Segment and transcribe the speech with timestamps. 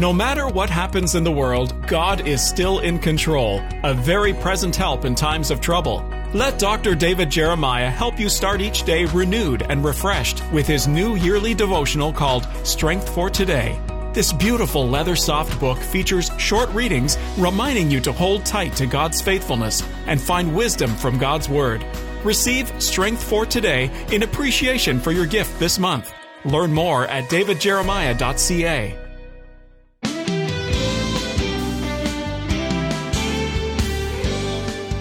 [0.00, 4.74] No matter what happens in the world, God is still in control, a very present
[4.74, 6.02] help in times of trouble.
[6.32, 6.94] Let Dr.
[6.94, 12.14] David Jeremiah help you start each day renewed and refreshed with his new yearly devotional
[12.14, 13.78] called Strength for Today.
[14.14, 19.20] This beautiful leather soft book features short readings reminding you to hold tight to God's
[19.20, 21.84] faithfulness and find wisdom from God's Word.
[22.24, 26.10] Receive Strength for Today in appreciation for your gift this month.
[26.46, 29.09] Learn more at davidjeremiah.ca.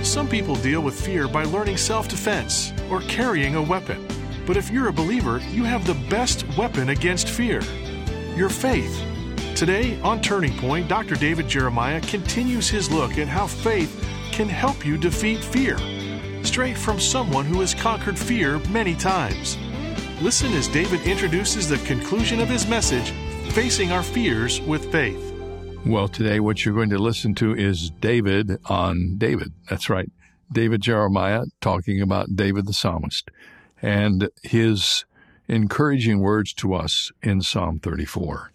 [0.09, 4.07] Some people deal with fear by learning self defense or carrying a weapon.
[4.47, 7.61] But if you're a believer, you have the best weapon against fear
[8.35, 9.03] your faith.
[9.55, 11.13] Today on Turning Point, Dr.
[11.13, 15.77] David Jeremiah continues his look at how faith can help you defeat fear,
[16.43, 19.59] straight from someone who has conquered fear many times.
[20.23, 23.11] Listen as David introduces the conclusion of his message,
[23.51, 25.28] Facing Our Fears with Faith.
[25.85, 29.53] Well, today what you're going to listen to is David on David.
[29.69, 30.11] That's right.
[30.51, 33.31] David Jeremiah talking about David the psalmist
[33.81, 35.05] and his
[35.47, 38.51] encouraging words to us in Psalm 34.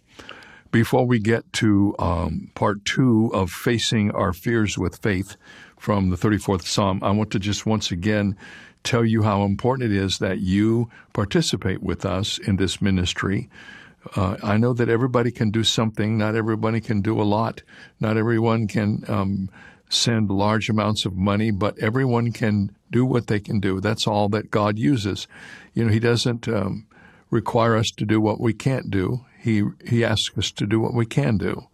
[0.71, 5.35] Before we get to um, part two of facing our fears with faith
[5.77, 8.37] from the 34th Psalm, I want to just once again
[8.83, 13.49] tell you how important it is that you participate with us in this ministry.
[14.15, 16.17] Uh, I know that everybody can do something.
[16.17, 17.63] Not everybody can do a lot.
[17.99, 19.49] Not everyone can um,
[19.89, 23.79] send large amounts of money, but everyone can do what they can do.
[23.79, 25.27] That's all that God uses.
[25.73, 26.87] You know, He doesn't um,
[27.29, 29.25] require us to do what we can't do.
[29.39, 31.67] He He asks us to do what we can do,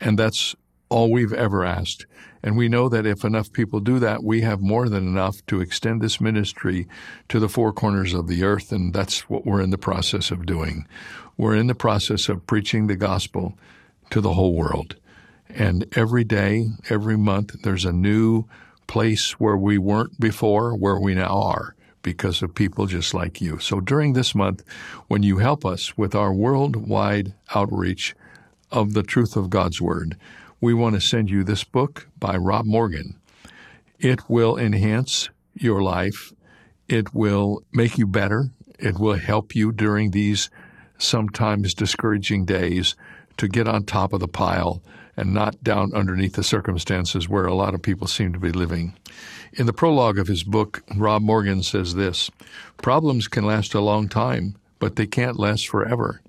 [0.00, 0.54] and that's
[0.88, 2.06] all we've ever asked.
[2.42, 5.60] And we know that if enough people do that, we have more than enough to
[5.60, 6.86] extend this ministry
[7.28, 10.46] to the four corners of the earth, and that's what we're in the process of
[10.46, 10.86] doing.
[11.36, 13.58] We're in the process of preaching the gospel
[14.10, 14.96] to the whole world.
[15.48, 18.44] And every day, every month, there's a new
[18.86, 23.58] place where we weren't before, where we now are because of people just like you.
[23.58, 24.62] So during this month,
[25.08, 28.14] when you help us with our worldwide outreach
[28.70, 30.16] of the truth of God's Word,
[30.60, 33.16] we want to send you this book by Rob Morgan.
[33.98, 36.32] It will enhance your life.
[36.88, 38.50] It will make you better.
[38.78, 40.50] It will help you during these
[40.98, 42.94] sometimes discouraging days
[43.36, 44.82] to get on top of the pile
[45.16, 48.94] and not down underneath the circumstances where a lot of people seem to be living.
[49.54, 52.30] In the prologue of his book, Rob Morgan says this
[52.78, 56.20] Problems can last a long time, but they can't last forever.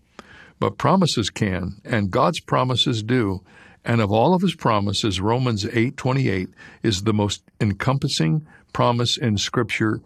[0.59, 3.41] But promises can, and God's promises do.
[3.87, 6.49] And of all of his promises, Romans 8:28
[6.83, 10.01] is the most encompassing promise in scripture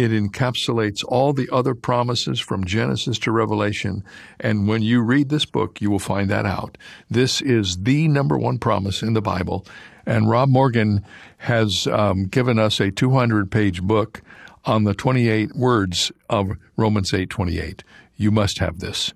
[0.00, 4.02] it encapsulates all the other promises from Genesis to Revelation.
[4.38, 6.78] And when you read this book, you will find that out.
[7.10, 9.66] This is the number one promise in the Bible.
[10.06, 11.04] And Rob Morgan
[11.36, 14.22] has um, given us a 200 page book
[14.64, 17.82] on the 28 words of Romans 8:28.
[18.16, 19.12] You must have this.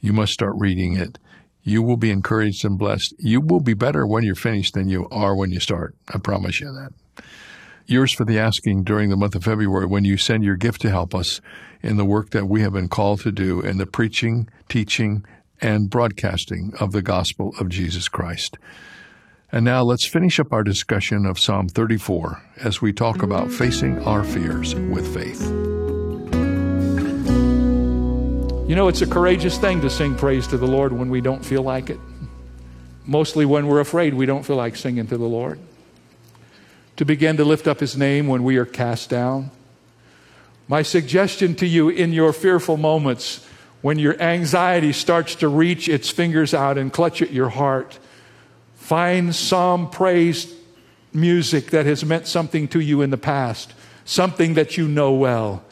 [0.00, 1.16] You must start reading it.
[1.64, 3.14] You will be encouraged and blessed.
[3.18, 5.96] You will be better when you're finished than you are when you start.
[6.12, 6.92] I promise you that
[7.86, 10.90] yours for the asking during the month of February when you send your gift to
[10.90, 11.40] help us
[11.82, 15.24] in the work that we have been called to do in the preaching, teaching,
[15.60, 18.56] and broadcasting of the gospel of Jesus Christ.
[19.52, 24.02] And now let's finish up our discussion of Psalm 34 as we talk about facing
[24.02, 25.83] our fears with faith.
[28.66, 31.44] You know, it's a courageous thing to sing praise to the Lord when we don't
[31.44, 32.00] feel like it.
[33.04, 35.58] Mostly when we're afraid, we don't feel like singing to the Lord
[36.96, 39.50] to begin to lift up his name when we are cast down.
[40.66, 43.46] My suggestion to you in your fearful moments,
[43.82, 47.98] when your anxiety starts to reach its fingers out and clutch at your heart,
[48.76, 50.54] find some praise
[51.12, 53.74] music that has meant something to you in the past,
[54.06, 55.62] something that you know well,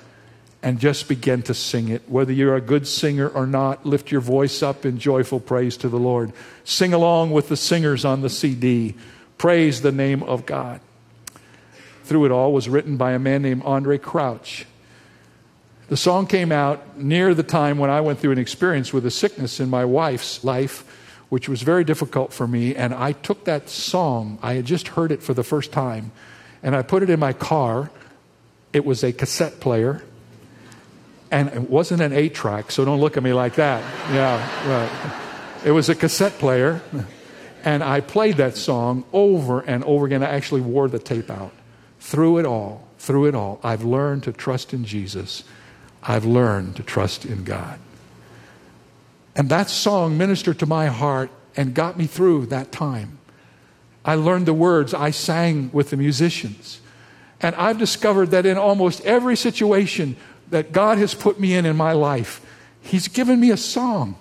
[0.62, 2.08] and just begin to sing it.
[2.08, 5.88] Whether you're a good singer or not, lift your voice up in joyful praise to
[5.88, 6.32] the Lord.
[6.64, 8.94] Sing along with the singers on the CD.
[9.38, 10.80] Praise the name of God
[12.04, 14.66] through it all was written by a man named Andraé Crouch.
[15.88, 19.10] The song came out near the time when I went through an experience with a
[19.10, 20.84] sickness in my wife's life,
[21.28, 22.74] which was very difficult for me.
[22.74, 26.12] And I took that song, I had just heard it for the first time,
[26.62, 27.90] and I put it in my car.
[28.72, 30.02] It was a cassette player,
[31.32, 33.82] and it wasn't an eight track, so don't look at me like that.
[34.12, 34.36] Yeah,
[34.68, 35.66] right.
[35.66, 36.82] It was a cassette player,
[37.64, 40.22] and I played that song over and over again.
[40.22, 41.52] I actually wore the tape out.
[42.00, 45.44] Through it all, through it all, I've learned to trust in Jesus.
[46.02, 47.78] I've learned to trust in God.
[49.34, 53.18] And that song ministered to my heart and got me through that time.
[54.04, 56.80] I learned the words, I sang with the musicians.
[57.40, 60.16] And I've discovered that in almost every situation
[60.52, 62.40] that God has put me in in my life,
[62.80, 64.16] He's given me a song.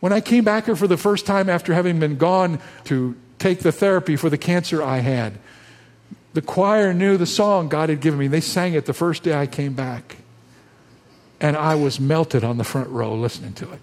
[0.00, 3.60] When I came back here for the first time after having been gone to take
[3.60, 5.38] the therapy for the cancer I had,
[6.32, 8.26] the choir knew the song God had given me.
[8.26, 10.16] They sang it the first day I came back.
[11.40, 13.80] And I was melted on the front row listening to it.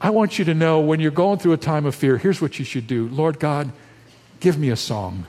[0.00, 2.58] I want you to know when you're going through a time of fear, here's what
[2.58, 3.72] you should do Lord God,
[4.38, 5.26] give me a song.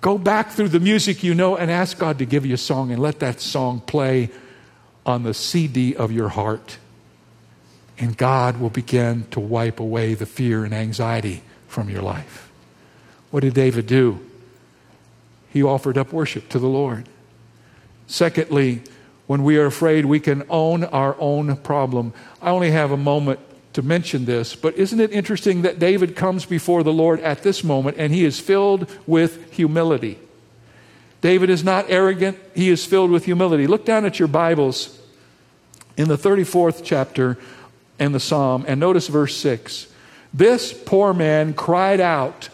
[0.00, 2.92] Go back through the music you know and ask God to give you a song
[2.92, 4.30] and let that song play
[5.04, 6.78] on the CD of your heart.
[7.98, 12.50] And God will begin to wipe away the fear and anxiety from your life.
[13.30, 14.24] What did David do?
[15.50, 17.08] He offered up worship to the Lord.
[18.06, 18.82] Secondly,
[19.26, 22.12] when we are afraid, we can own our own problem.
[22.40, 23.40] I only have a moment
[23.78, 27.62] to mention this, but isn't it interesting that David comes before the Lord at this
[27.62, 30.18] moment and he is filled with humility?
[31.20, 33.68] David is not arrogant, he is filled with humility.
[33.68, 34.98] Look down at your Bibles
[35.96, 37.38] in the 34th chapter
[38.00, 39.86] and the Psalm and notice verse 6.
[40.34, 42.48] This poor man cried out,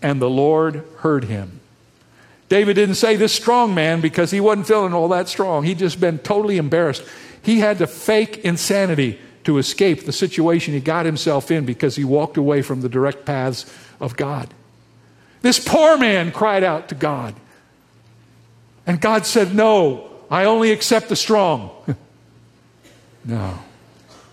[0.00, 1.58] and the Lord heard him.
[2.48, 5.64] David didn't say this strong man because he wasn't feeling all that strong.
[5.64, 7.02] He'd just been totally embarrassed.
[7.42, 12.04] He had to fake insanity to escape the situation he got himself in because he
[12.04, 14.52] walked away from the direct paths of God.
[15.42, 17.34] This poor man cried out to God.
[18.86, 21.70] And God said, No, I only accept the strong.
[23.24, 23.58] no.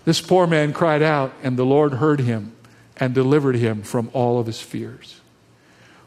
[0.04, 2.54] This poor man cried out, and the Lord heard him
[2.96, 5.20] and delivered him from all of his fears.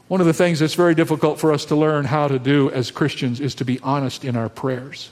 [0.07, 2.91] One of the things that's very difficult for us to learn how to do as
[2.91, 5.09] Christians is to be honest in our prayers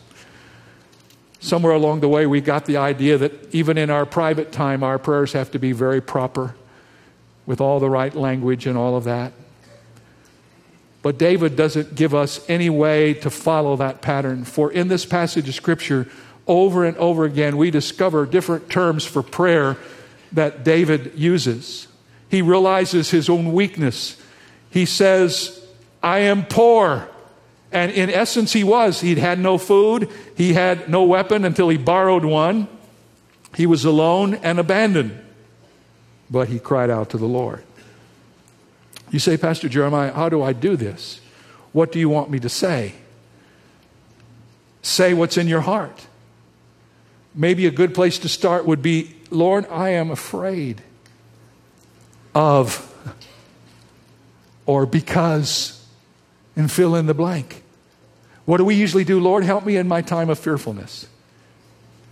[1.41, 4.97] somewhere along the way, we got the idea that even in our private time, our
[4.97, 6.55] prayers have to be very proper
[7.45, 9.33] with all the right language and all of that.
[11.01, 14.45] But David doesn't give us any way to follow that pattern.
[14.45, 16.07] For in this passage of Scripture,
[16.45, 19.77] over and over again, we discover different terms for prayer
[20.31, 21.87] that David uses.
[22.29, 24.15] He realizes his own weakness.
[24.69, 25.59] He says,
[26.03, 27.09] I am poor.
[27.71, 29.01] And in essence, he was.
[29.01, 32.67] He'd had no food, he had no weapon until he borrowed one.
[33.55, 35.19] He was alone and abandoned.
[36.29, 37.63] But he cried out to the Lord.
[39.09, 41.19] You say, Pastor Jeremiah, how do I do this?
[41.73, 42.93] What do you want me to say?
[44.81, 46.07] Say what's in your heart.
[47.35, 50.81] Maybe a good place to start would be Lord, I am afraid
[52.35, 52.87] of,
[54.65, 55.80] or because,
[56.55, 57.63] and fill in the blank.
[58.45, 59.19] What do we usually do?
[59.19, 61.07] Lord, help me in my time of fearfulness.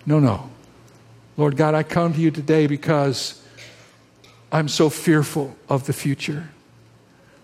[0.06, 0.50] No, no.
[1.38, 3.44] Lord God, I come to you today because
[4.52, 6.50] I'm so fearful of the future.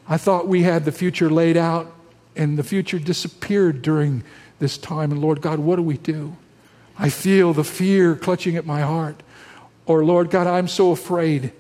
[0.08, 1.92] I thought we had the future laid out,
[2.36, 4.24] and the future disappeared during
[4.60, 5.12] this time.
[5.12, 6.36] And Lord God, what do we do?
[6.98, 9.22] I feel the fear clutching at my heart.
[9.86, 11.52] Or, Lord God, I'm so afraid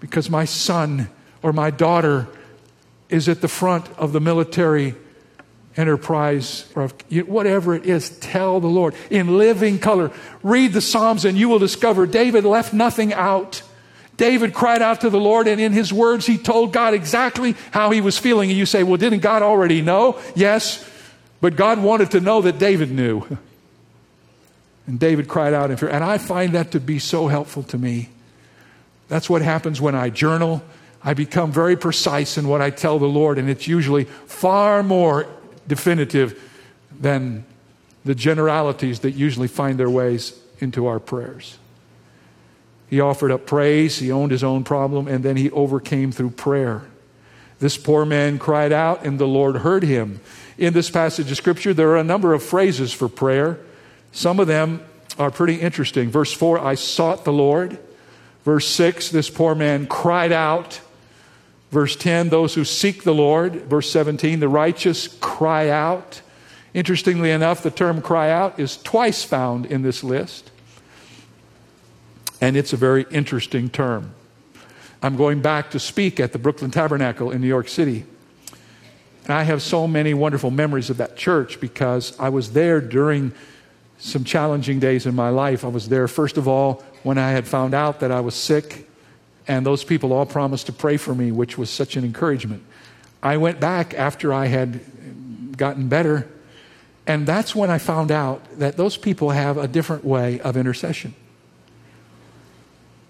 [0.00, 1.08] because my son
[1.42, 2.28] or my daughter
[3.10, 4.94] is at the front of the military
[5.76, 6.88] enterprise or
[7.26, 10.10] whatever it is, tell the Lord in living color.
[10.42, 13.62] Read the Psalms and you will discover David left nothing out.
[14.16, 17.90] David cried out to the Lord, and in his words, he told God exactly how
[17.90, 18.50] he was feeling.
[18.50, 20.20] And you say, Well, didn't God already know?
[20.34, 20.86] Yes,
[21.40, 23.38] but God wanted to know that David knew.
[24.86, 25.88] And David cried out in fear.
[25.88, 28.08] And I find that to be so helpful to me.
[29.06, 30.62] That's what happens when I journal.
[31.02, 35.26] I become very precise in what I tell the Lord, and it's usually far more
[35.66, 36.40] definitive
[37.00, 37.44] than
[38.04, 41.58] the generalities that usually find their ways into our prayers.
[42.88, 46.82] He offered up praise, he owned his own problem, and then he overcame through prayer.
[47.60, 50.20] This poor man cried out, and the Lord heard him.
[50.58, 53.58] In this passage of Scripture, there are a number of phrases for prayer.
[54.12, 54.84] Some of them
[55.18, 56.10] are pretty interesting.
[56.10, 57.78] Verse 4, I sought the Lord.
[58.44, 60.80] Verse 6, this poor man cried out.
[61.70, 63.54] Verse 10, those who seek the Lord.
[63.66, 66.20] Verse 17, the righteous cry out.
[66.74, 70.50] Interestingly enough, the term cry out is twice found in this list.
[72.40, 74.14] And it's a very interesting term.
[75.02, 78.04] I'm going back to speak at the Brooklyn Tabernacle in New York City.
[79.24, 83.32] And I have so many wonderful memories of that church because I was there during
[83.98, 85.64] some challenging days in my life.
[85.64, 88.89] I was there, first of all, when I had found out that I was sick
[89.50, 92.62] and those people all promised to pray for me, which was such an encouragement.
[93.20, 96.28] I went back after I had gotten better,
[97.04, 101.16] and that's when I found out that those people have a different way of intercession.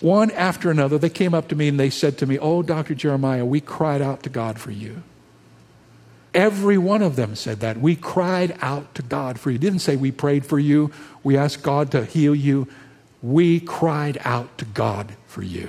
[0.00, 2.94] one after another, they came up to me and they said to me, Oh, Dr.
[2.94, 5.02] Jeremiah, we cried out to God for you.
[6.32, 7.78] Every one of them said that.
[7.78, 9.58] We cried out to God for you.
[9.58, 10.90] Didn't say we prayed for you,
[11.22, 12.66] we asked God to heal you.
[13.20, 15.68] We cried out to God for you.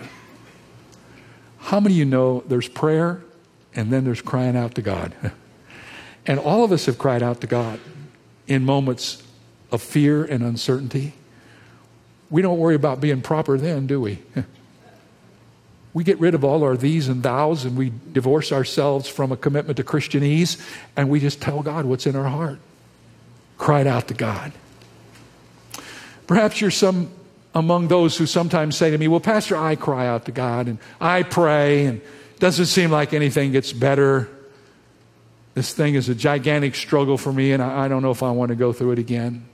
[1.62, 3.22] How many of you know there's prayer
[3.74, 5.14] and then there's crying out to God?
[6.26, 7.80] and all of us have cried out to God
[8.48, 9.24] in moments
[9.72, 11.14] of fear and uncertainty.
[12.30, 14.20] We don't worry about being proper then, do we?
[15.94, 19.38] We get rid of all our these and thous and we divorce ourselves from a
[19.38, 20.58] commitment to Christianese
[20.96, 22.60] and we just tell God what's in our heart.
[23.58, 24.54] Cried out to God.
[26.28, 27.12] Perhaps you're some
[27.54, 30.80] among those who sometimes say to me, Well, Pastor, I cry out to God and
[31.00, 34.30] I pray and it doesn't seem like anything gets better.
[35.54, 38.32] This thing is a gigantic struggle for me and I, I don't know if I
[38.32, 39.46] want to go through it again.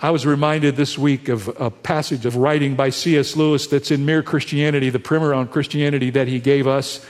[0.00, 3.34] I was reminded this week of a passage of writing by C.S.
[3.34, 7.04] Lewis that's in Mere Christianity, the primer on Christianity that he gave us.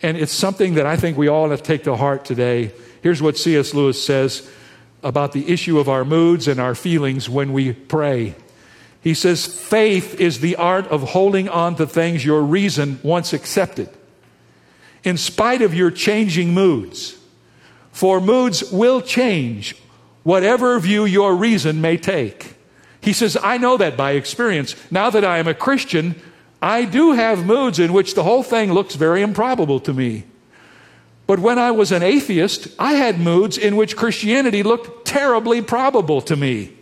[0.00, 2.72] And it's something that I think we all have to take to heart today.
[3.02, 3.74] Here's what C.S.
[3.74, 4.50] Lewis says
[5.02, 8.34] about the issue of our moods and our feelings when we pray.
[9.00, 13.88] He says, Faith is the art of holding on to things your reason once accepted,
[15.04, 17.16] in spite of your changing moods.
[17.92, 19.76] For moods will change
[20.22, 22.54] whatever view your reason may take.
[23.00, 24.76] He says, I know that by experience.
[24.90, 26.20] Now that I am a Christian,
[26.60, 30.24] I do have moods in which the whole thing looks very improbable to me.
[31.26, 36.20] But when I was an atheist, I had moods in which Christianity looked terribly probable
[36.22, 36.76] to me.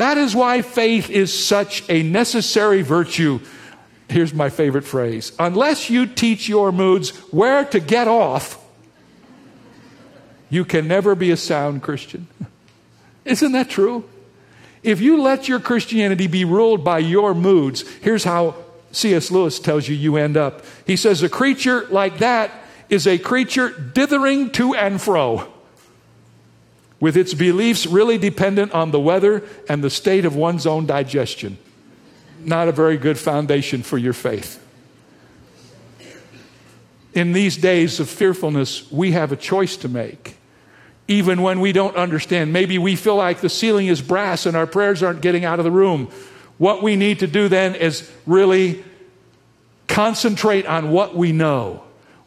[0.00, 3.38] That is why faith is such a necessary virtue.
[4.08, 8.58] Here's my favorite phrase unless you teach your moods where to get off,
[10.48, 12.28] you can never be a sound Christian.
[13.26, 14.08] Isn't that true?
[14.82, 18.54] If you let your Christianity be ruled by your moods, here's how
[18.92, 19.30] C.S.
[19.30, 20.64] Lewis tells you you end up.
[20.86, 22.50] He says, A creature like that
[22.88, 25.46] is a creature dithering to and fro,
[27.00, 31.58] with its beliefs really dependent on the weather and the state of one's own digestion.
[32.44, 34.64] Not a very good foundation for your faith.
[37.12, 40.36] In these days of fearfulness, we have a choice to make
[41.10, 42.52] even when we don't understand.
[42.52, 45.64] Maybe we feel like the ceiling is brass and our prayers aren't getting out of
[45.64, 46.08] the room.
[46.56, 48.84] What we need to do then is really
[49.88, 51.82] concentrate on what we know.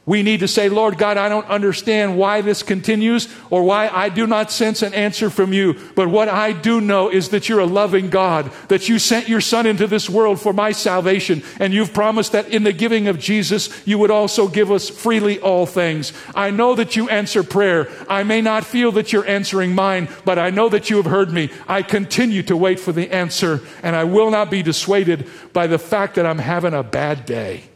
[0.06, 4.10] We need to say, Lord God, I don't understand why this continues or why I
[4.10, 5.80] do not sense an answer from you.
[5.96, 9.40] But what I do know is that you're a loving God, that you sent your
[9.40, 11.42] Son into this world for my salvation.
[11.58, 15.40] And you've promised that in the giving of Jesus, you would also give us freely
[15.40, 16.12] all things.
[16.36, 17.88] I know that you answer prayer.
[18.10, 21.32] I may not feel that you're answering mine, but I know that you have heard
[21.32, 21.50] me.
[21.66, 25.80] I continue to wait for the answer, and I will not be dissuaded by the
[25.80, 27.70] fact that I'm having a bad day.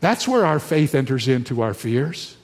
[0.00, 2.36] That's where our faith enters into our fears.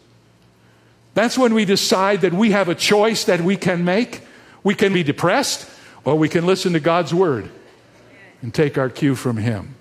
[1.14, 4.22] That's when we decide that we have a choice that we can make.
[4.64, 5.70] We can be depressed,
[6.04, 7.50] or we can listen to God's word
[8.42, 9.74] and take our cue from Him.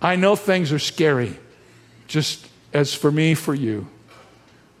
[0.00, 1.38] I know things are scary,
[2.08, 3.86] just as for me, for you.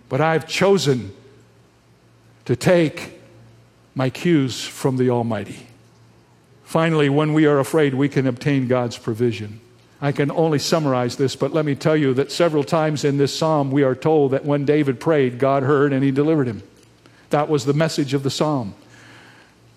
[0.08, 1.14] But I've chosen
[2.46, 3.20] to take
[3.94, 5.66] my cues from the Almighty.
[6.64, 9.60] Finally, when we are afraid, we can obtain God's provision.
[10.02, 13.38] I can only summarize this, but let me tell you that several times in this
[13.38, 16.64] psalm we are told that when David prayed, God heard and he delivered him.
[17.30, 18.74] That was the message of the psalm.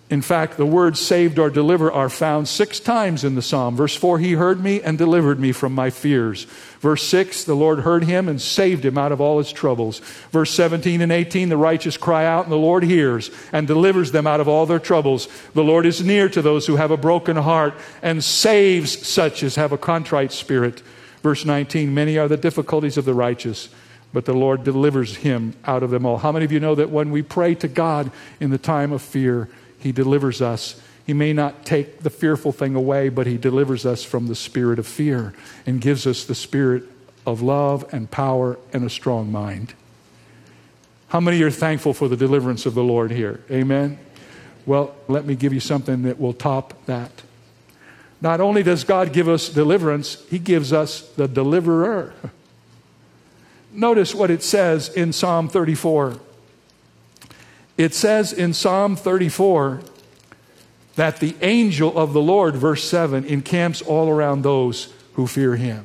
[0.08, 3.74] In fact, the words saved or deliver are found six times in the psalm.
[3.74, 6.44] Verse 4, He heard me and delivered me from my fears.
[6.78, 9.98] Verse 6, the Lord heard him and saved him out of all his troubles.
[10.30, 14.28] Verse 17 and 18, the righteous cry out and the Lord hears and delivers them
[14.28, 15.26] out of all their troubles.
[15.54, 19.56] The Lord is near to those who have a broken heart and saves such as
[19.56, 20.82] have a contrite spirit.
[21.24, 23.68] Verse 19, many are the difficulties of the righteous
[24.12, 26.16] but the Lord delivers him out of them all.
[26.16, 28.10] How many of you know that when we pray to God
[28.40, 29.46] in the time of fear,
[29.78, 30.80] he delivers us.
[31.06, 34.78] He may not take the fearful thing away, but He delivers us from the spirit
[34.78, 36.82] of fear and gives us the spirit
[37.24, 39.74] of love and power and a strong mind.
[41.08, 43.40] How many are thankful for the deliverance of the Lord here?
[43.50, 43.98] Amen?
[44.64, 47.22] Well, let me give you something that will top that.
[48.20, 52.14] Not only does God give us deliverance, He gives us the deliverer.
[53.72, 56.18] Notice what it says in Psalm 34.
[57.76, 59.82] It says in Psalm 34
[60.96, 65.84] that the angel of the Lord, verse 7, encamps all around those who fear him.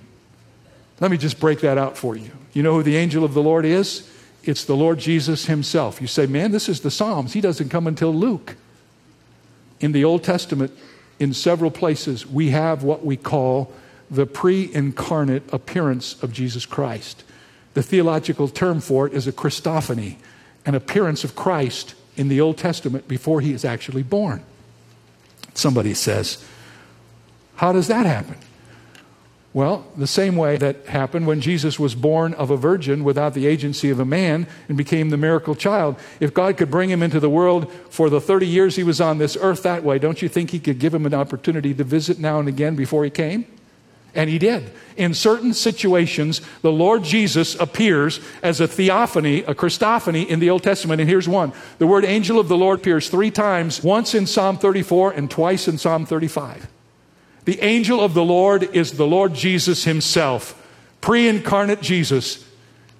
[0.99, 2.31] Let me just break that out for you.
[2.53, 4.09] You know who the angel of the Lord is?
[4.43, 6.01] It's the Lord Jesus himself.
[6.01, 7.33] You say, man, this is the Psalms.
[7.33, 8.55] He doesn't come until Luke.
[9.79, 10.71] In the Old Testament,
[11.19, 13.73] in several places, we have what we call
[14.09, 17.23] the pre incarnate appearance of Jesus Christ.
[17.73, 20.17] The theological term for it is a Christophany,
[20.65, 24.43] an appearance of Christ in the Old Testament before he is actually born.
[25.53, 26.43] Somebody says,
[27.55, 28.37] How does that happen?
[29.53, 33.47] Well, the same way that happened when Jesus was born of a virgin without the
[33.47, 35.97] agency of a man and became the miracle child.
[36.21, 39.17] If God could bring him into the world for the 30 years he was on
[39.17, 42.17] this earth that way, don't you think he could give him an opportunity to visit
[42.17, 43.45] now and again before he came?
[44.13, 44.71] And he did.
[44.97, 50.63] In certain situations, the Lord Jesus appears as a theophany, a Christophany in the Old
[50.63, 50.99] Testament.
[50.99, 54.57] And here's one the word angel of the Lord appears three times, once in Psalm
[54.57, 56.67] 34 and twice in Psalm 35.
[57.45, 60.61] The angel of the Lord is the Lord Jesus himself,
[60.99, 62.45] pre incarnate Jesus.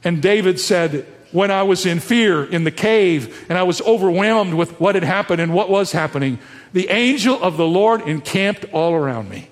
[0.04, 4.54] And David said, When I was in fear in the cave and I was overwhelmed
[4.54, 6.40] with what had happened and what was happening,
[6.72, 9.50] the angel of the Lord encamped all around me.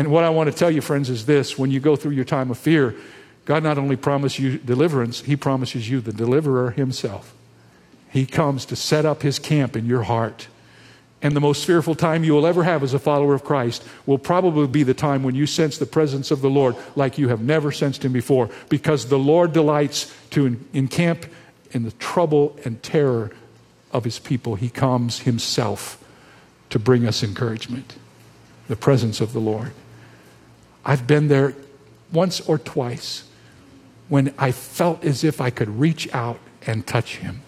[0.00, 2.24] And what I want to tell you, friends, is this when you go through your
[2.24, 2.94] time of fear,
[3.44, 7.34] God not only promises you deliverance, He promises you the deliverer Himself.
[8.08, 10.48] He comes to set up His camp in your heart.
[11.20, 14.16] And the most fearful time you will ever have as a follower of Christ will
[14.16, 17.42] probably be the time when you sense the presence of the Lord like you have
[17.42, 21.26] never sensed Him before, because the Lord delights to encamp
[21.72, 23.32] in the trouble and terror
[23.92, 24.54] of His people.
[24.54, 26.02] He comes Himself
[26.70, 27.96] to bring us encouragement,
[28.66, 29.72] the presence of the Lord.
[30.84, 31.54] I've been there
[32.12, 33.24] once or twice
[34.08, 37.42] when I felt as if I could reach out and touch him.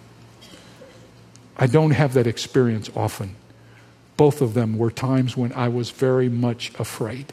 [1.57, 3.37] I don't have that experience often.
[4.17, 7.33] Both of them were times when I was very much afraid.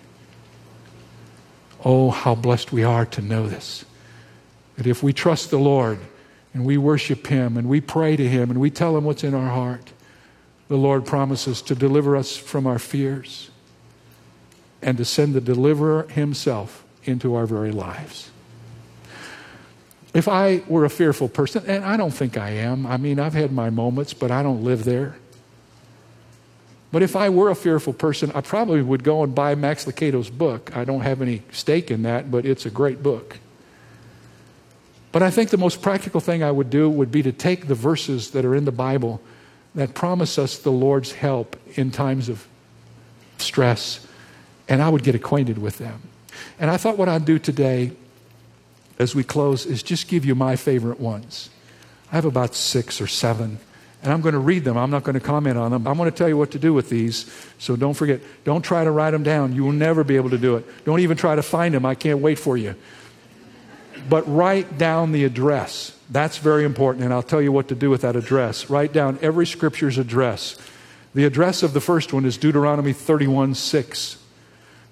[1.86, 3.86] Oh, how blessed we are to know this.
[4.78, 6.00] That if we trust the Lord
[6.54, 9.34] and we worship Him and we pray to Him and we tell Him what's in
[9.34, 9.92] our heart,
[10.68, 13.52] the Lord promises to deliver us from our fears
[14.82, 18.32] and to send the deliverer himself into our very lives.
[20.14, 23.34] If I were a fearful person, and I don't think I am, I mean, I've
[23.34, 25.16] had my moments, but I don't live there.
[26.92, 30.30] But if I were a fearful person, I probably would go and buy Max Lucado's
[30.30, 30.76] book.
[30.76, 33.38] I don't have any stake in that, but it's a great book.
[35.12, 37.76] But I think the most practical thing I would do would be to take the
[37.76, 39.22] verses that are in the Bible
[39.76, 42.48] that promise us the Lord's help in times of
[43.38, 44.08] stress
[44.70, 46.02] and I would get acquainted with them.
[46.60, 47.92] And I thought what I'd do today
[49.00, 51.50] as we close is just give you my favorite ones.
[52.12, 53.60] I have about six or seven,
[54.04, 54.78] and I'm going to read them.
[54.78, 55.88] I'm not going to comment on them.
[55.88, 58.22] I'm going to tell you what to do with these, so don't forget.
[58.44, 59.56] Don't try to write them down.
[59.56, 60.86] You will never be able to do it.
[60.86, 61.86] Don't even try to find them.
[61.86, 62.76] I can't wait for you.
[64.08, 65.96] But write down the address.
[66.10, 68.70] That's very important, and I'll tell you what to do with that address.
[68.70, 70.58] Write down every scripture's address.
[71.14, 74.18] The address of the first one is Deuteronomy 31 6.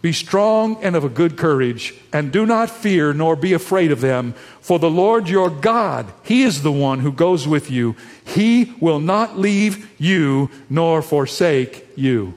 [0.02, 4.00] Be strong and of a good courage, and do not fear nor be afraid of
[4.00, 7.96] them, for the Lord your God, He is the one who goes with you.
[8.24, 12.36] He will not leave you nor forsake you.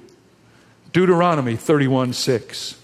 [0.93, 2.77] Deuteronomy 31 6.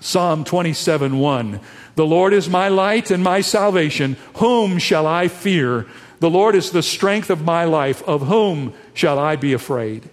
[0.00, 1.60] Psalm 27 1.
[1.96, 4.16] The Lord is my light and my salvation.
[4.36, 5.86] Whom shall I fear?
[6.20, 8.02] The Lord is the strength of my life.
[8.04, 10.08] Of whom shall I be afraid?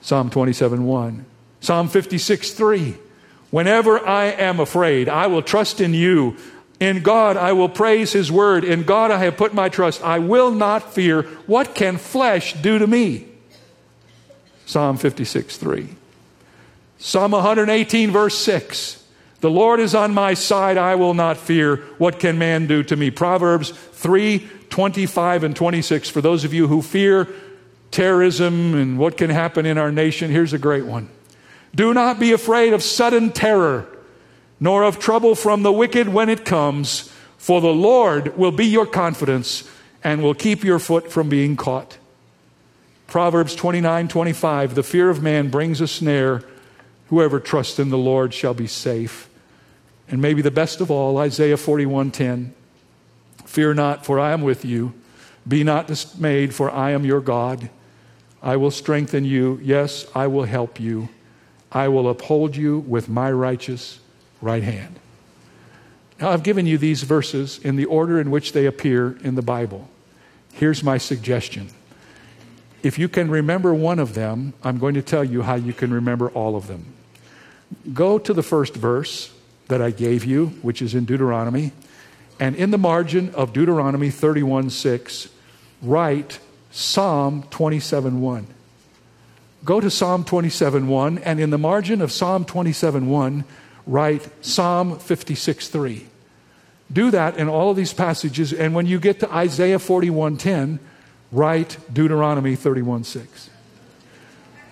[0.00, 1.26] Psalm 27 1.
[1.66, 2.94] Psalm 56 3.
[3.50, 6.36] Whenever I am afraid, I will trust in you.
[6.78, 8.62] In God I will praise his word.
[8.62, 10.00] In God I have put my trust.
[10.04, 11.22] I will not fear.
[11.48, 13.26] What can flesh do to me?
[14.64, 15.88] Psalm 56 3.
[16.98, 19.02] Psalm 118, verse 6.
[19.40, 21.78] The Lord is on my side, I will not fear.
[21.98, 23.10] What can man do to me?
[23.10, 26.10] Proverbs 3 25 and 26.
[26.10, 27.26] For those of you who fear
[27.90, 31.08] terrorism and what can happen in our nation, here's a great one.
[31.76, 33.86] Do not be afraid of sudden terror,
[34.58, 38.86] nor of trouble from the wicked when it comes, for the Lord will be your
[38.86, 39.68] confidence
[40.02, 41.98] and will keep your foot from being caught.
[43.06, 46.42] Proverbs 29 25, the fear of man brings a snare.
[47.08, 49.28] Whoever trusts in the Lord shall be safe.
[50.08, 52.54] And maybe the best of all, Isaiah 41 10.
[53.44, 54.94] Fear not, for I am with you.
[55.46, 57.68] Be not dismayed, for I am your God.
[58.42, 59.60] I will strengthen you.
[59.62, 61.10] Yes, I will help you.
[61.76, 64.00] I will uphold you with my righteous
[64.40, 64.98] right hand.
[66.18, 69.42] Now, I've given you these verses in the order in which they appear in the
[69.42, 69.86] Bible.
[70.54, 71.68] Here's my suggestion.
[72.82, 75.92] If you can remember one of them, I'm going to tell you how you can
[75.92, 76.94] remember all of them.
[77.92, 79.34] Go to the first verse
[79.68, 81.72] that I gave you, which is in Deuteronomy,
[82.40, 85.28] and in the margin of Deuteronomy 31 6,
[85.82, 86.38] write
[86.70, 88.46] Psalm 27 1.
[89.66, 93.44] Go to Psalm 27:1 and in the margin of Psalm 27:1
[93.86, 96.06] write Psalm 56:3.
[96.90, 100.78] Do that in all of these passages and when you get to Isaiah 41:10
[101.32, 103.50] write Deuteronomy 31:6.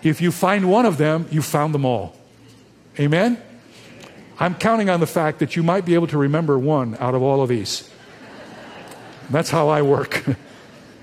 [0.03, 2.15] If you find one of them, you found them all.
[3.01, 3.39] Amen.
[4.39, 7.23] I'm counting on the fact that you might be able to remember one out of
[7.23, 7.89] all of these.
[9.31, 10.25] That's how I work.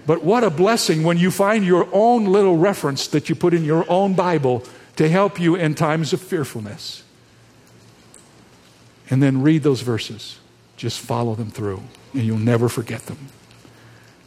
[0.05, 3.63] But what a blessing when you find your own little reference that you put in
[3.63, 4.63] your own Bible
[4.95, 7.03] to help you in times of fearfulness.
[9.09, 10.39] And then read those verses.
[10.77, 11.81] Just follow them through,
[12.13, 13.29] and you'll never forget them.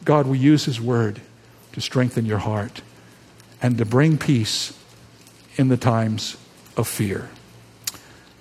[0.04, 1.20] God will use His Word
[1.72, 2.82] to strengthen your heart
[3.60, 4.78] and to bring peace
[5.56, 6.37] in the times
[6.76, 7.30] of fear.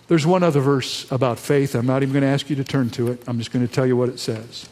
[0.08, 1.76] There's one other verse about faith.
[1.76, 3.24] I'm not even going to ask you to turn to it.
[3.26, 4.68] I'm just going to tell you what it says.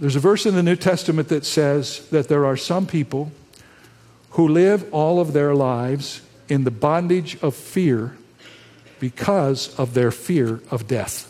[0.00, 3.30] There's a verse in the New Testament that says that there are some people
[4.30, 8.16] who live all of their lives in the bondage of fear
[8.98, 11.26] because of their fear of death.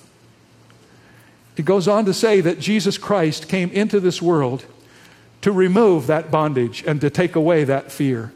[1.57, 4.65] It goes on to say that Jesus Christ came into this world
[5.43, 8.33] to remove that bondage and to take away that fear.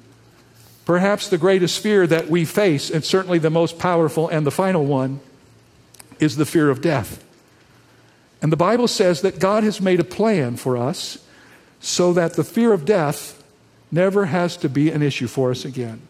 [0.85, 4.85] Perhaps the greatest fear that we face, and certainly the most powerful and the final
[4.85, 5.20] one,
[6.18, 7.24] is the fear of death.
[8.45, 11.17] And the Bible says that God has made a plan for us
[11.81, 13.43] so that the fear of death
[13.91, 16.03] never has to be an issue for us again.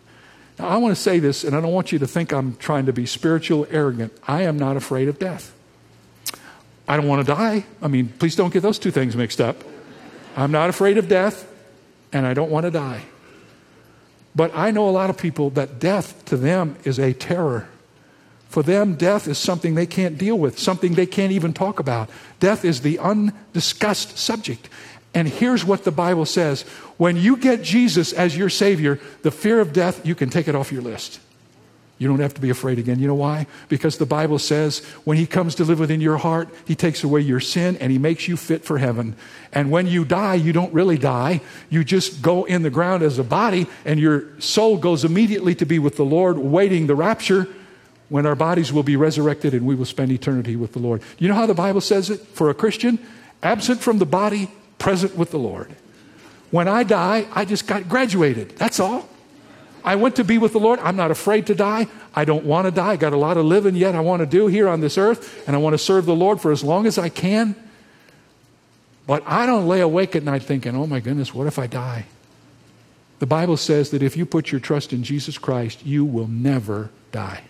[0.58, 2.86] Now, I want to say this, and I don't want you to think I'm trying
[2.86, 4.12] to be spiritual arrogant.
[4.26, 5.54] I am not afraid of death.
[6.88, 7.66] I don't want to die.
[7.80, 9.62] I mean, please don't get those two things mixed up.
[10.36, 11.48] I'm not afraid of death,
[12.12, 13.02] and I don't want to die.
[14.34, 17.68] But I know a lot of people that death to them is a terror.
[18.54, 22.08] For them, death is something they can't deal with, something they can't even talk about.
[22.38, 24.68] Death is the undiscussed subject.
[25.12, 26.62] And here's what the Bible says
[26.96, 30.54] when you get Jesus as your Savior, the fear of death, you can take it
[30.54, 31.18] off your list.
[31.98, 33.00] You don't have to be afraid again.
[33.00, 33.48] You know why?
[33.68, 37.22] Because the Bible says when He comes to live within your heart, He takes away
[37.22, 39.16] your sin and He makes you fit for heaven.
[39.52, 41.40] And when you die, you don't really die.
[41.70, 45.66] You just go in the ground as a body, and your soul goes immediately to
[45.66, 47.48] be with the Lord, waiting the rapture
[48.08, 51.02] when our bodies will be resurrected and we will spend eternity with the Lord.
[51.18, 52.98] You know how the Bible says it for a Christian?
[53.42, 55.74] Absent from the body, present with the Lord.
[56.50, 58.50] When I die, I just got graduated.
[58.50, 59.08] That's all.
[59.84, 60.78] I went to be with the Lord.
[60.80, 61.88] I'm not afraid to die.
[62.14, 62.92] I don't want to die.
[62.92, 65.46] I got a lot of living yet I want to do here on this earth,
[65.46, 67.54] and I want to serve the Lord for as long as I can.
[69.06, 72.06] But I don't lay awake at night thinking, oh my goodness, what if I die?
[73.18, 76.90] The Bible says that if you put your trust in Jesus Christ, you will never
[77.12, 77.42] die.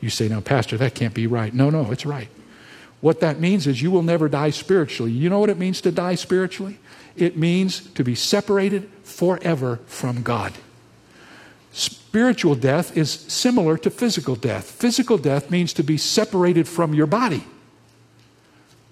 [0.00, 1.52] You say, now, Pastor, that can't be right.
[1.54, 2.28] No, no, it's right.
[3.00, 5.12] What that means is you will never die spiritually.
[5.12, 6.78] You know what it means to die spiritually?
[7.14, 10.52] It means to be separated forever from God.
[11.72, 14.70] Spiritual death is similar to physical death.
[14.70, 17.44] Physical death means to be separated from your body.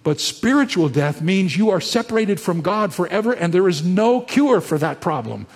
[0.02, 4.60] But spiritual death means you are separated from God forever and there is no cure
[4.60, 5.46] for that problem.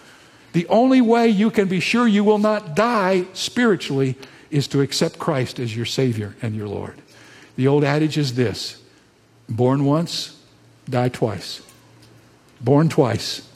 [0.54, 4.16] The only way you can be sure you will not die spiritually
[4.50, 7.00] is to accept Christ as your Savior and your Lord.
[7.56, 8.80] The old adage is this
[9.48, 10.40] born once,
[10.88, 11.62] die twice.
[12.61, 13.48] Born twice,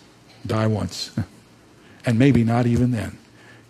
[0.47, 1.11] die once.
[2.07, 3.19] and maybe not even then,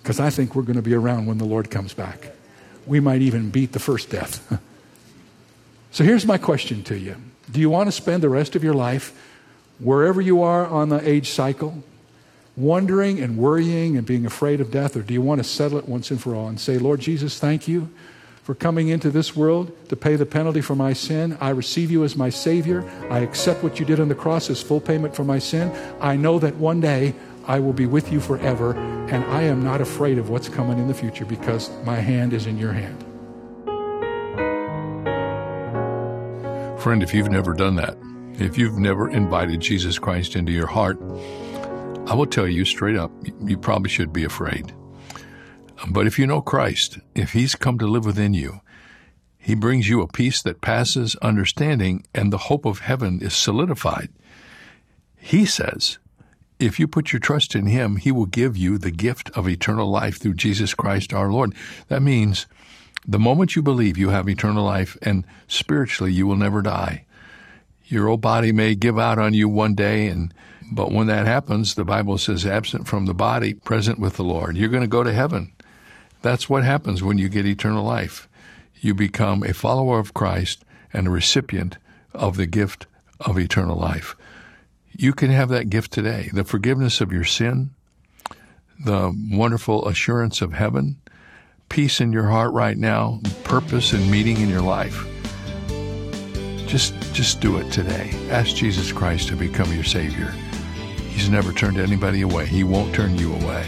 [0.02, 2.32] because I think we're going to be around when the Lord comes back.
[2.86, 4.60] We might even beat the first death.
[5.90, 7.16] so here's my question to you
[7.50, 9.16] Do you want to spend the rest of your life
[9.78, 11.82] wherever you are on the age cycle?
[12.56, 14.96] Wondering and worrying and being afraid of death?
[14.96, 17.38] Or do you want to settle it once and for all and say, Lord Jesus,
[17.38, 17.90] thank you
[18.42, 21.38] for coming into this world to pay the penalty for my sin.
[21.40, 22.88] I receive you as my Savior.
[23.08, 25.70] I accept what you did on the cross as full payment for my sin.
[26.00, 27.14] I know that one day
[27.46, 30.88] I will be with you forever, and I am not afraid of what's coming in
[30.88, 32.98] the future because my hand is in your hand.
[36.80, 37.96] Friend, if you've never done that,
[38.40, 40.98] if you've never invited Jesus Christ into your heart,
[42.12, 43.10] I will tell you straight up,
[43.42, 44.74] you probably should be afraid.
[45.88, 48.60] But if you know Christ, if He's come to live within you,
[49.38, 54.10] He brings you a peace that passes understanding, and the hope of heaven is solidified.
[55.16, 55.96] He says,
[56.58, 59.88] if you put your trust in Him, He will give you the gift of eternal
[59.88, 61.54] life through Jesus Christ our Lord.
[61.88, 62.44] That means
[63.06, 67.06] the moment you believe you have eternal life, and spiritually you will never die.
[67.86, 70.34] Your old body may give out on you one day, and
[70.74, 74.56] but when that happens, the Bible says, absent from the body, present with the Lord.
[74.56, 75.52] You're going to go to heaven.
[76.22, 78.28] That's what happens when you get eternal life.
[78.80, 81.78] You become a follower of Christ and a recipient
[82.14, 82.86] of the gift
[83.20, 84.16] of eternal life.
[84.90, 87.70] You can have that gift today the forgiveness of your sin,
[88.84, 91.00] the wonderful assurance of heaven,
[91.68, 95.06] peace in your heart right now, purpose and meaning in your life,
[96.66, 98.10] just just do it today.
[98.30, 100.32] Ask Jesus Christ to become your savior.
[101.12, 102.46] He's never turned anybody away.
[102.46, 103.64] He won't turn you away.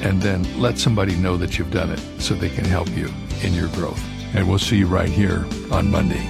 [0.00, 3.52] And then let somebody know that you've done it so they can help you in
[3.52, 4.02] your growth.
[4.34, 6.24] And we'll see you right here on Monday.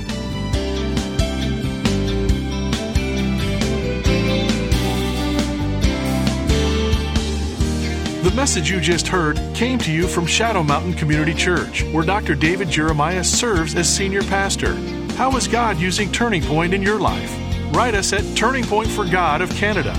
[8.23, 12.35] The message you just heard came to you from Shadow Mountain Community Church, where Dr.
[12.35, 14.75] David Jeremiah serves as senior pastor.
[15.15, 17.48] How is God using Turning Point in your life?
[17.73, 19.95] Write us at Turning Point for God of Canada,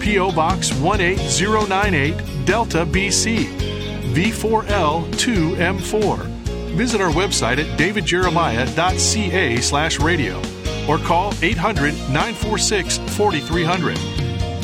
[0.00, 0.32] P.O.
[0.32, 3.46] Box 18098, Delta, BC,
[4.14, 6.26] V4L2M4.
[6.74, 10.42] Visit our website at davidjeremiah.ca slash radio
[10.88, 13.96] or call 800 946 4300.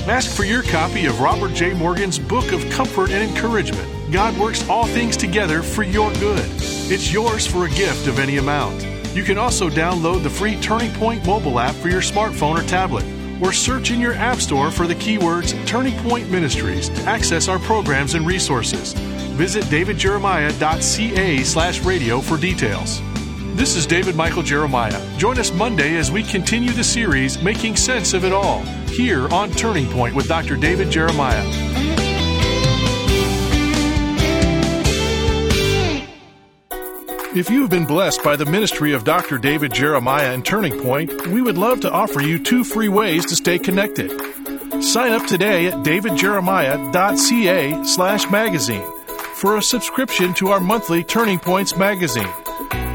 [0.09, 1.75] Ask for your copy of Robert J.
[1.75, 3.87] Morgan's Book of Comfort and Encouragement.
[4.11, 6.45] God works all things together for your good.
[6.91, 8.83] It's yours for a gift of any amount.
[9.15, 13.05] You can also download the free Turning Point mobile app for your smartphone or tablet,
[13.43, 17.59] or search in your app store for the keywords Turning Point Ministries to access our
[17.59, 18.93] programs and resources.
[19.35, 23.01] Visit davidjeremiah.ca slash radio for details.
[23.57, 25.19] This is David Michael Jeremiah.
[25.19, 29.51] Join us Monday as we continue the series Making Sense of It All here on
[29.51, 30.57] Turning Point with Dr.
[30.57, 31.70] David Jeremiah.
[37.33, 39.39] If you have been blessed by the ministry of Dr.
[39.39, 43.37] David Jeremiah and Turning Point, we would love to offer you two free ways to
[43.37, 44.11] stay connected.
[44.83, 48.85] Sign up today at davidjeremiah.ca slash magazine
[49.35, 52.29] for a subscription to our monthly Turning Points magazine.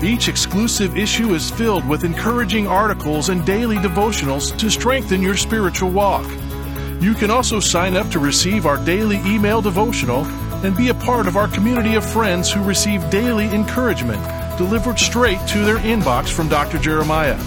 [0.03, 5.91] Each exclusive issue is filled with encouraging articles and daily devotionals to strengthen your spiritual
[5.91, 6.29] walk.
[6.99, 10.25] You can also sign up to receive our daily email devotional
[10.63, 14.21] and be a part of our community of friends who receive daily encouragement
[14.57, 16.77] delivered straight to their inbox from Dr.
[16.77, 17.37] Jeremiah.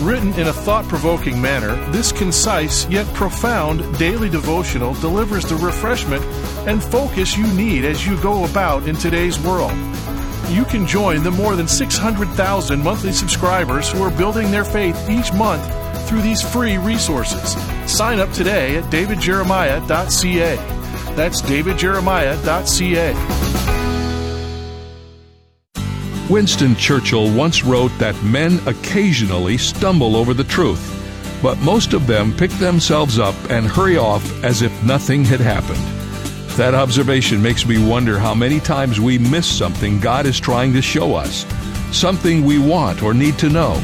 [0.00, 6.24] Written in a thought provoking manner, this concise yet profound daily devotional delivers the refreshment
[6.68, 9.76] and focus you need as you go about in today's world
[10.50, 15.32] you can join the more than 600,000 monthly subscribers who are building their faith each
[15.32, 15.62] month
[16.08, 17.54] through these free resources.
[17.90, 20.77] Sign up today at davidjeremiah.ca.
[21.18, 23.14] That's davidjeremiah.ca.
[26.30, 30.80] Winston Churchill once wrote that men occasionally stumble over the truth,
[31.42, 35.82] but most of them pick themselves up and hurry off as if nothing had happened.
[36.56, 40.80] That observation makes me wonder how many times we miss something God is trying to
[40.80, 41.44] show us,
[41.90, 43.82] something we want or need to know,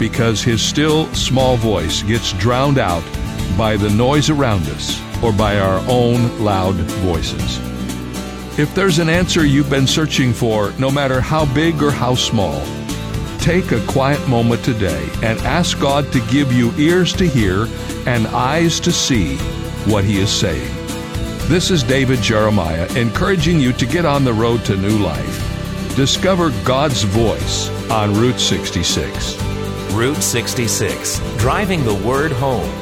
[0.00, 3.04] because His still, small voice gets drowned out
[3.56, 7.58] by the noise around us or by our own loud voices.
[8.58, 12.62] If there's an answer you've been searching for, no matter how big or how small,
[13.38, 17.66] take a quiet moment today and ask God to give you ears to hear
[18.06, 19.36] and eyes to see
[19.86, 20.70] what He is saying.
[21.48, 25.96] This is David Jeremiah encouraging you to get on the road to new life.
[25.96, 29.42] Discover God's voice on Route 66.
[29.92, 32.81] Route 66, driving the word home.